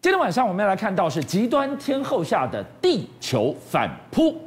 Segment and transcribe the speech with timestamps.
[0.00, 4.40] 今天晚上我们要来看到是极端天后下的地球反扑。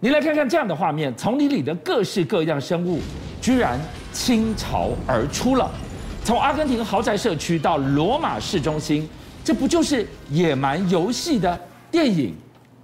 [0.00, 3.00] 你来看看这样的画面，丛林里的各式各样生物
[3.40, 3.80] 居然
[4.12, 5.70] 倾巢而出了。
[6.22, 9.08] 从阿根廷豪宅社区到罗马市中心，
[9.42, 11.58] 这不就是野蛮游戏的
[11.90, 12.34] 电影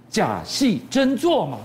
[0.09, 1.59] 假戏真做吗？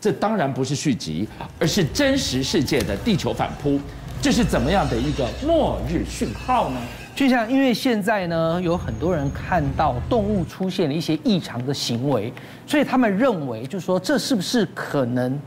[0.00, 1.28] 这当然不是续集，
[1.58, 3.78] 而是真实世界的地球反扑。
[4.22, 6.80] 这是怎么样的一个末日讯号呢？
[7.20, 12.32] 就像因为现在呢，有很多人看到动物出现了一些异常的行为，
[12.66, 15.38] 所以他们认为，就是说，这是不是可能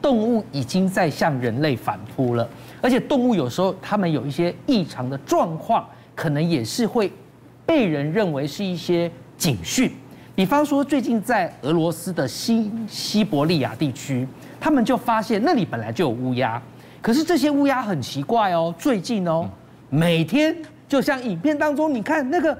[0.00, 2.48] 动物已经在向人类反扑了？
[2.80, 5.84] 而且动物有时候他们有一些异常的状况，
[6.14, 7.12] 可能也是会
[7.66, 9.90] 被人认为是一些警讯。
[10.36, 14.24] 比方说，最近在俄罗斯的西西伯利亚地区，
[14.60, 16.62] 他们就发现那里本来就有乌鸦，
[17.02, 19.50] 可是这些乌鸦很奇怪哦，最近哦，
[19.90, 20.54] 每天。
[20.88, 22.56] 就像影片当中，你看那个，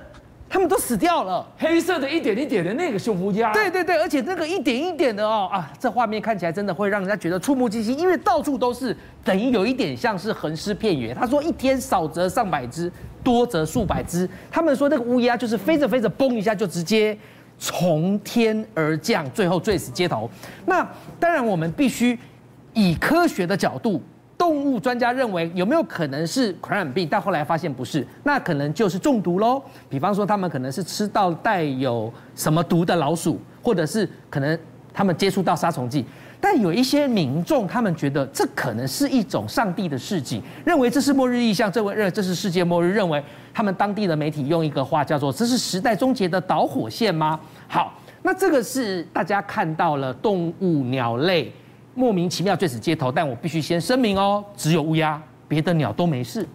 [0.48, 3.52] 他们都死掉了，黑色的一点一点的那个是乌鸦。
[3.52, 11.14] 对对对，而且那个一点一点的哦啊，这画面看起来真的会让人家觉得触目惊心，因为到处都是，等于有一点像是横尸遍野。
[11.14, 12.92] 他说一天少则上百只，
[13.24, 14.28] 多则数百只。
[14.50, 17.16] 他们说那个乌鸦就是飞着飞着，嘣一下就直接
[17.58, 20.28] 从天而降，最后坠死街头。
[20.66, 20.86] 那
[21.18, 22.18] 当然，我们必须
[22.74, 24.02] 以科学的角度。
[24.38, 27.06] 动物专家认为有没有可能是传染病？
[27.10, 29.60] 但后来发现不是，那可能就是中毒喽。
[29.90, 34.56] 比方说，他们可能是吃到带有什么毒的老鼠，或者是可能
[34.94, 36.06] 他们接触到杀虫剂。
[36.40, 43.20] 但有一些民众，他们觉得这可能是一种上帝的事迹，认为这是末日异象，认为这是世界末日，认为
[43.52, 51.52] 他们当地的媒体用一个话叫做“这是时代终结的导火线吗？”好，那这个是大家看到了动物鸟类。
[51.98, 56.46] 莫名其妙坠死街头，但我必须先声明哦，只有乌鸦，别的鸟都没事。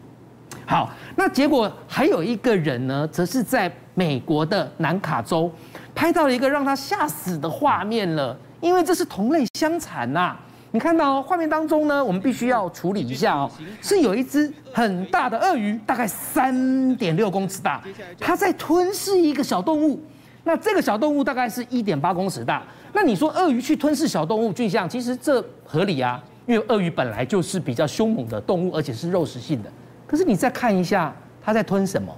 [0.66, 5.52] 好，那结果还有一个人呢，则是在美国的南卡州
[5.94, 10.34] 拍到了一个让他吓死的画面了，因为这是同类相残呐。
[10.72, 13.52] 你看到画面当中呢，我们必须要处理一下哦，
[13.82, 17.84] 是有一只很大的鳄鱼，大概三点六公尺大，
[18.18, 20.02] 它在吞噬一个小动物。
[20.44, 22.64] 那这个小动物大概是一点八公尺大。
[22.92, 29.72] 那你说鳄鱼去吞噬小动物，巨象，其实这合理啊，因为鳄鱼本来就是比较凶猛的动物，而且是肉食性的。
[30.06, 32.16] 可是你再看一下，它在吞什么？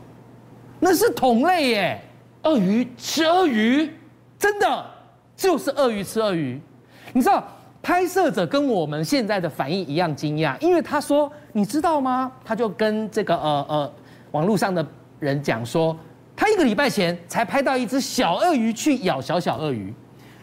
[0.79, 2.01] 那是同类耶，
[2.43, 3.89] 鳄鱼吃鳄鱼，
[4.37, 4.85] 真的
[5.35, 6.59] 就是鳄鱼吃鳄鱼。
[7.13, 7.41] 你知道
[7.81, 12.29] 拍摄者跟我们现在的反应一样惊讶，因为他说，你知道吗？
[12.43, 13.93] 他就跟这个呃呃
[14.31, 14.85] 网络上的
[15.19, 15.95] 人讲说，
[16.35, 19.93] 他一个礼拜前才拍到一只小鳄鱼去咬小小鳄鱼。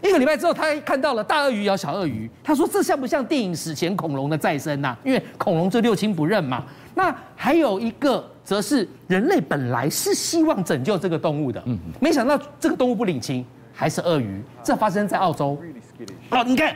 [0.01, 2.29] 一个礼拜之后，他看到了大鳄鱼咬小鳄鱼。
[2.43, 4.93] 他说：“这像不像电影史前恐龙的再生呐？
[5.01, 6.65] 因为恐龙就六亲不认嘛。
[6.93, 11.63] 那还有一个，则是人类本来是希望拯救这个动物的，
[12.01, 14.43] 没想到这个动物不领情，还是鳄鱼。
[14.61, 15.57] 这发生在澳洲。
[16.29, 16.75] 好，你看，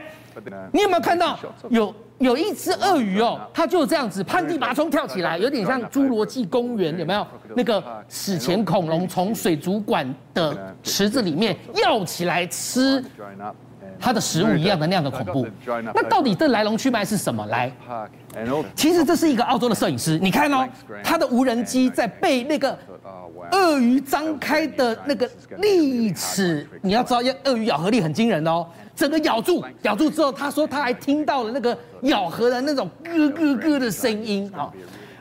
[0.72, 7.26] 你有没有看到有？”有一只鳄鱼哦，它就这样子攀地拔葱跳起来，有点像侏罗纪公园有没有？
[7.56, 13.04] 那个史前恐龙从水族馆的池子里面要起来吃
[14.00, 15.48] 它的食物一样的那样的恐怖。
[15.66, 17.46] 那到底这来龙去脉是什么？
[17.48, 17.72] 来，
[18.76, 20.68] 其实这是一个澳洲的摄影师，你看哦，
[21.04, 22.78] 他的无人机在被那个
[23.52, 28.66] 鳄鱼张开的那个利齿，你要知道，鳄鱼咬合力很惊人哦。
[28.96, 34.52] 整个咬住，咬住之后，他说他还听到了那个咬合的那种咯咯咯的声音。
[34.56, 34.72] 啊，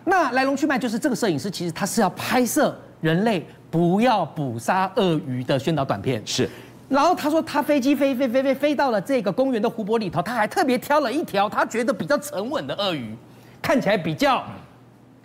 [0.04, 6.22] 那来龙去脉就是这个摄影师其实他是要拍摄人类不要捕杀鳄鱼的宣导短片。
[6.26, 6.48] 是，
[6.88, 13.14] 然后他说他飞机飞飞飞飞飞到了这个公园的湖泊里头，他还特别挑了一条他觉得比较沉稳的鳄鱼，
[13.60, 14.42] 看起来比较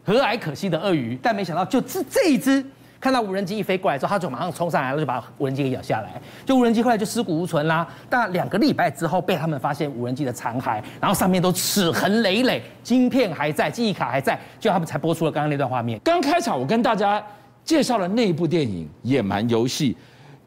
[0.03, 2.65] 和蔼可亲的鳄鱼，但没想到就是这一只。
[3.01, 6.21] 看到无人机一飞过来之后，他就马上冲上来了，就把无人机给咬下来。
[6.45, 7.85] 就无人机后来就尸骨无存啦。
[8.07, 15.99] 但两个礼拜之后，被他们发现无人机的残骸，然后上面都齿痕累累，晶片还在，记忆卡还在，就他们才播出了刚刚那段画面。
[16.03, 17.21] 刚开场我跟大家
[17.65, 19.93] 介绍了那一部电影《野蛮游戏》，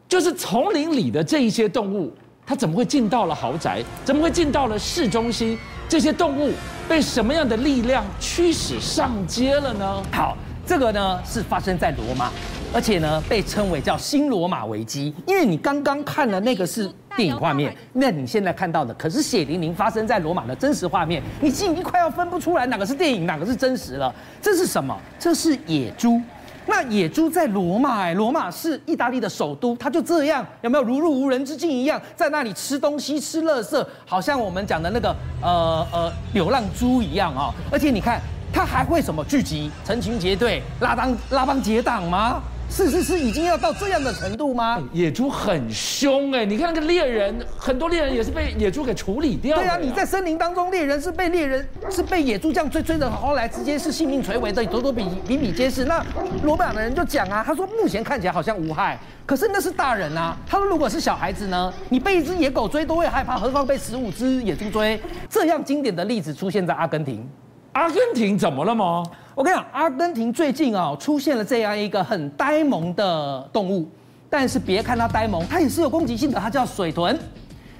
[0.07, 2.13] 就是丛林里的这一些动物，
[2.45, 3.83] 它怎么会进到了豪宅？
[4.05, 5.57] 怎么会进到了市中心？
[5.89, 6.53] 这些动物
[6.87, 10.03] 被什么样的力量驱使上街了呢？
[10.13, 10.37] 好。
[10.65, 12.31] 这个呢是发生在罗马，
[12.73, 24.13] 而且呢被称为叫新罗马危机，因为你刚刚看了那个是电影画面，那你现在看到的可是血淋淋发生在罗马的真实画面，你已经快要分不出来哪个是电影，哪个是真实了。
[24.41, 24.99] 这是什么？
[25.19, 26.19] 这是野猪。
[26.65, 38.19] 那野猪在罗马，哎，罗马是意大利的首都，它就这样有没有如入无人之境一样，在那里吃东西、吃垃圾，好像我们讲的那个呃呃流浪猪一样啊、而且你看。
[38.55, 42.41] 他还会什么聚集、成群结队、拉帮拉帮结党吗？
[42.69, 44.81] 是是是，已经要到这样的程度吗？
[44.93, 49.57] 野猪很凶哎，你看那个猎人，很多猎人也是被野猪给处理掉。
[49.57, 55.83] 对啊，你在森林当中，猎人是被猎人是被野猪这样追追的，后来直接是性命垂危的，多多比比比皆是。
[55.83, 56.01] 那
[56.43, 60.35] 罗马的人就讲啊，他说目前看起来好像无害，可是那是大人啊。
[60.47, 64.97] 他说如果是小孩子呢，你被一只野狗追都会害怕，何况被十五只野猪追？
[65.29, 67.29] 这样经典的例子出现在阿根廷。
[67.75, 69.03] 阿根廷怎么了吗？
[69.35, 73.85] 我跟你讲，阿根廷最近啊出现了这样一个很呆萌的动物，
[74.29, 77.19] 但是别看它呆萌，它也是有攻击性的，它叫水豚。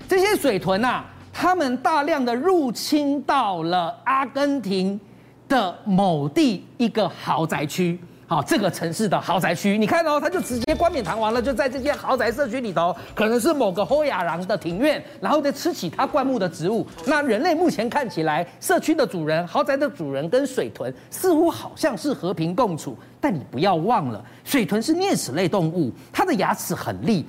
[0.06, 5.00] 这些水豚呐、啊，它们大量的入侵到了阿根廷
[5.48, 7.98] 的某地一个豪宅区。
[8.28, 16.88] 好，这个城市的豪宅区，你看哦，他就直接冠冕堂皇了，就在这些豪宅社区里头，可能是某个侯亚郎的庭院，然后再吃起他灌木的植物。
[17.06, 27.24] 那人类目前看起来，社区的主人、豪宅的主人跟水豚似乎好像是和平共处，但你不要忘了，水豚是啮齿类动物，它的牙齿很利，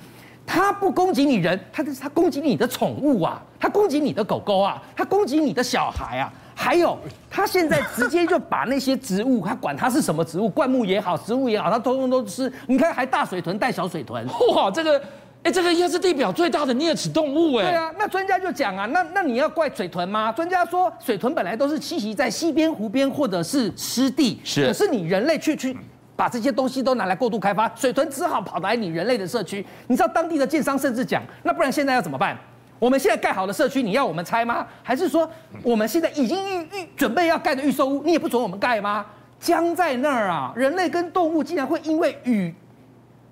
[0.47, 6.33] 它不攻击你人，它它攻击你的宠物啊，它攻击你的狗狗啊，它攻击你的小孩啊。
[6.67, 6.99] 还有，
[7.29, 12.51] 他现在直接就把那些植物，他管它是什么植物，灌木也好，植物也好，他通通都吃。
[12.67, 15.01] 你看，还大水豚带小水豚， 哇，这个，
[15.43, 17.71] 哎，这个应该是地表最大的啮齿动物，哎。
[17.71, 20.29] 对啊，那专家就讲啊，那那你要怪水豚吗？
[20.33, 24.67] 专家说，水豚本来都是栖息在溪边、湖边或者是湿地，是。
[24.67, 25.77] 可是你人类去去
[26.17, 29.65] 把这些东西都拿来过度开发，水豚只好跑来你人类的社区。
[29.87, 32.37] 你知道当地的建商甚至讲，那不然现在要怎么办？
[32.79, 34.65] 我们现在盖好的社区，你要我们拆吗？
[34.83, 35.29] 还是说
[35.63, 39.05] 我们现在已经预预准备要盖的预售屋，你也不准我们盖吗？
[39.39, 40.51] 僵在那儿啊！
[40.55, 42.53] 人类跟动物竟然会因为与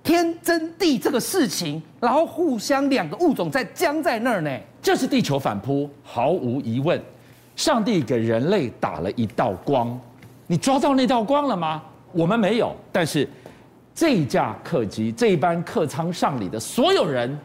[0.04, 4.50] 天争地这个事情，然后互相两个物种在僵在那儿呢？
[4.82, 7.02] 这是地球反扑，毫无疑问。
[7.56, 10.00] 上帝给人类打了一道光，
[10.46, 11.82] 你抓到那道光了吗？
[12.12, 13.28] 我们没有，但是
[13.94, 17.36] 这架客机，这一班客舱上里的所有人。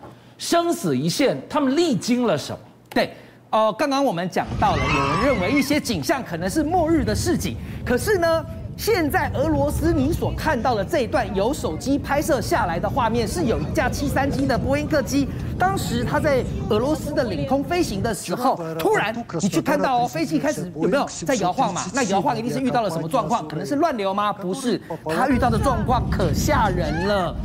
[0.40, 2.58] 生死一线，他们历经了什么？
[2.88, 3.12] 对，
[3.50, 15.28] 呃，刚刚我们讲到了，有人认为一些景象可能是末日的示警，可是呢，现在俄罗斯你所看到的这一段由手机拍摄下来的画面，是有一架七三七的波音客机，
[15.58, 21.84] 当时它在俄罗斯的领空飞行的时候，突然你去看到哦，飞机开始有没有在摇晃嘛？
[21.92, 23.46] 那摇晃一定是遇到了什么状况？
[23.46, 24.32] 可能是乱流吗？
[24.32, 27.36] 不是，它遇到的状况可吓人了。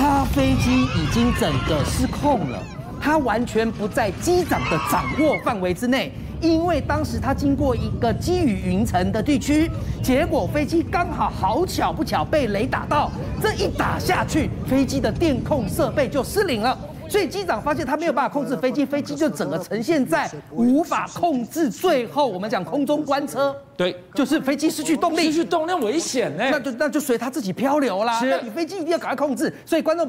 [0.00, 2.58] 他飞机已经整个失控了，
[2.98, 6.10] 他完全不在机长的掌握范围之内，
[6.40, 9.70] 因为当时他经过一个积雨云层的地区，
[10.02, 13.10] 结果飞机刚好好巧不巧被雷打到，
[13.42, 16.78] 这一打下去，飞机的电控设备就失灵了。
[17.10, 21.68] 所以机长发现他没有办法控制飞机，飞机就整个呈现在无法控制。
[21.68, 28.20] 最后我们讲空中关车，对，就是飞机失去动力，失去动力危险呢，那就那就随他自己漂流啦。
[28.20, 29.52] 是，那你飞机一定要赶快控制。
[29.66, 30.08] 所以观众，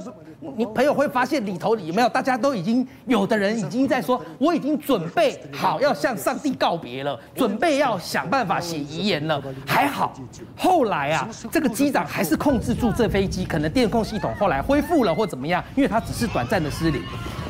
[0.55, 2.09] 你朋友会发现里头有没有？
[2.09, 9.41] 大家都已经有的人已经在说，我已经准备好要向上帝告别了，准备要想办法写遗言了。
[9.65, 10.13] 还好，
[10.55, 16.90] 后来啊，这个机长还是控制住这飞机，可能电控系统后来恢复了或怎么样，因为它只是短暂的失。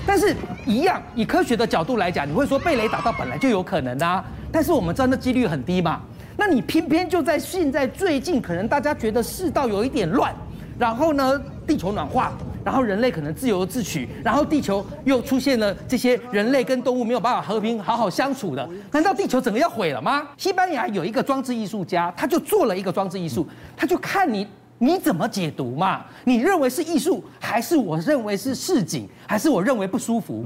[0.05, 0.35] 但是，
[0.65, 4.23] 一样以科学的角度来讲，你会说被雷打到本来就有可能啊。
[4.51, 6.01] 但是我们知道那几率很低嘛。
[6.35, 10.33] 那你偏偏就在现在最近，可能大家觉得世道有一点乱，
[10.79, 12.31] 然后呢，地球暖化，
[12.65, 20.27] 然后人类可能自由自取，然后地球又出现了这些人类跟动物没有办法和平好好相处的，难道地球整个要毁了吗？
[20.35, 24.47] 西班牙有一个装置艺术家，他就做了一个装置艺术，他就看你。
[24.83, 26.03] 你怎么解读嘛？
[26.23, 30.43] 你认为是艺术，还是我认为是市井，还是我认为不舒服？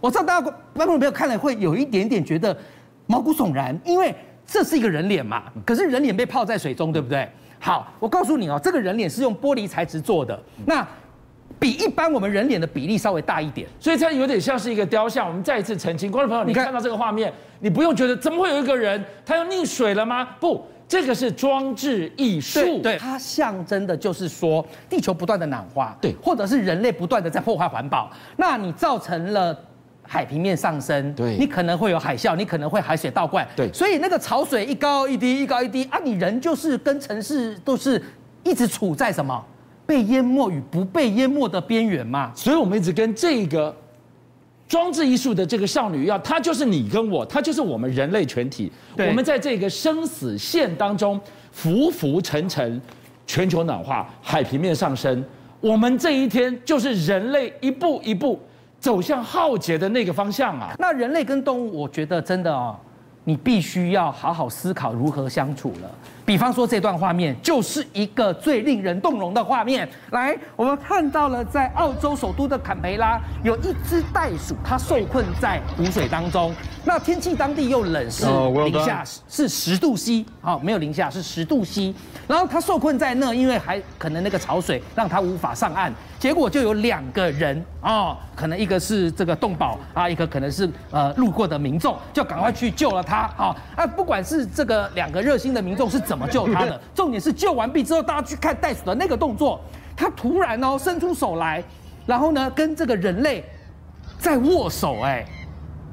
[0.00, 2.56] 我知道大家观众朋友看了会有一点点觉得
[3.06, 4.12] 毛骨悚然，因为
[4.44, 5.44] 这是一个人脸嘛。
[5.64, 7.28] 可是人脸被泡在水中，对不对？
[7.60, 10.84] 好，我告诉你哦，这个人脸是用玻璃材质做的，那
[11.60, 15.28] 比一般我们人脸的比例稍微大一点，所以它有点像是一个雕像。
[15.28, 20.30] 我们再一次澄清，观众朋友，你看到这个画面，你不用觉得怎么会有一个人他要溺水了吗？
[20.40, 20.66] 不。
[20.88, 29.54] 这个是装置艺术，它象征的就是说地球不断的暖化，对，或者是人类不断的在破坏环保，那你造成了
[30.02, 38.02] 海平面上升，对，你可能会有海啸，你可能会海水倒灌，对，所以那个潮水一高一低，一高一低啊，你人就是跟城市都是
[38.42, 39.44] 一直处在什么？
[39.84, 43.76] 被淹没与不被淹没的边缘嘛，所以我们一直跟这个。
[44.68, 48.70] 装置艺术的这个少女要，她就是你跟我，她就是我们人类全体。
[48.98, 51.18] 我们在这个生死线当中
[51.50, 52.80] 浮浮沉沉，
[53.26, 55.24] 全球暖化，海平面上升，
[55.60, 58.38] 我们这一天就是人类一步一步
[58.78, 60.74] 走向浩劫的那个方向啊。
[60.78, 62.76] 那人类跟动物，我觉得真的哦，
[63.24, 65.90] 你必须要好好思考如何相处了。
[66.28, 69.88] 比方说这段画面就是一个最令人动容的画面。
[70.10, 76.54] 来，我们看到了在澳洲首都的坎培拉，有一只袋鼠，它受困在湖水当中。
[76.84, 81.94] 那天气当地又冷，是零下是十度 C，好，没有零下是十度 C。
[82.26, 85.90] 然后它受困在那，因为还可能那个潮水让它无法上岸。
[86.18, 93.56] 结果就有两个人啊，可能一个是这个动保啊，一个可能是呃路过的民众，就赶快去救了他啊。
[93.76, 99.60] 啊，不管是这个两个热心的民众是怎怎么救他的， 重点是救完毕之后，大家去看袋鼠的那个动作，
[99.96, 101.62] 他突然哦伸出手来，
[102.06, 103.44] 然后呢跟这个人类
[104.18, 105.24] 在握手，哎，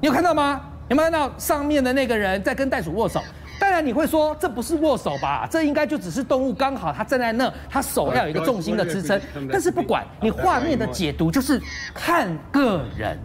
[0.01, 0.59] 你有看到吗？
[0.89, 3.21] 有没有看到上面的那个人在跟袋鼠握手？
[3.59, 5.47] 当然你会说，这不是握手吧？
[5.49, 9.19] 这应该就只是动物刚好它站在那，它手要有一个重心的支撑。
[9.51, 11.61] 但是不管你画面的解读，就是
[11.93, 13.17] 看个人。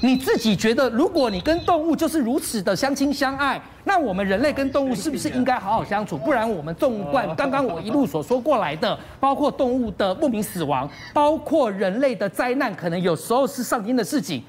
[0.00, 6.16] 你自己觉得，如果你跟动物就是如此的相亲相爱，那我们人类跟动物是不是应该好好相处？
[6.16, 14.42] 不然我们纵观刚刚我一路所说过来的，包括动物的莫名死亡，包括人类的灾难，可能有时候是上天的事情。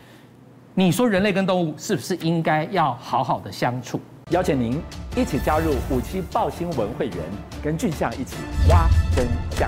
[0.76, 4.00] 你说人类跟动物是不是应该要好好的相处？
[4.30, 4.80] 邀请您
[5.16, 7.18] 一起加入五七报新闻会员，
[7.64, 8.36] 跟俊相一起
[8.70, 9.26] 挖真
[9.58, 9.68] 相。